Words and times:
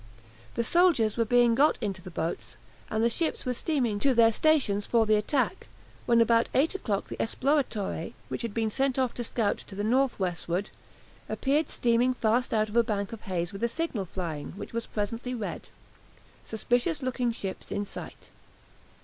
The 0.55 0.63
soldiers 0.63 1.15
were 1.15 1.25
being 1.25 1.53
got 1.53 1.77
into 1.79 2.01
the 2.01 2.09
boats, 2.09 2.57
and 2.89 3.03
the 3.03 3.07
ships 3.11 3.45
were 3.45 3.53
steaming 3.53 3.99
to 3.99 4.15
their 4.15 4.31
stations 4.31 4.87
for 4.87 5.05
the 5.05 5.13
attack, 5.13 5.67
when 6.07 6.21
about 6.21 6.49
eight 6.55 6.73
o'clock 6.73 7.07
the 7.07 7.21
"Esploratore," 7.21 8.13
which 8.27 8.41
had 8.41 8.51
been 8.51 8.71
sent 8.71 8.97
off 8.97 9.13
to 9.13 9.23
scout 9.23 9.59
to 9.59 9.75
the 9.75 9.83
north 9.83 10.17
westward, 10.19 10.71
appeared 11.29 11.69
steaming 11.69 12.15
fast 12.15 12.51
out 12.51 12.67
of 12.67 12.75
a 12.75 12.83
bank 12.83 13.13
of 13.13 13.21
haze 13.21 13.53
with 13.53 13.63
a 13.63 13.67
signal 13.67 14.05
flying, 14.05 14.53
which 14.53 14.73
was 14.73 14.87
presently 14.87 15.35
read, 15.35 15.69
"Suspicious 16.45 17.03
looking 17.03 17.31
ships 17.31 17.71
in 17.71 17.85
sight." 17.85 18.31